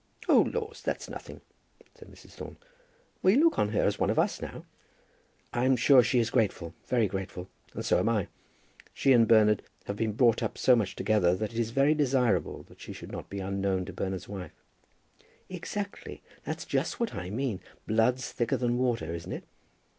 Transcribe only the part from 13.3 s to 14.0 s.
not unknown to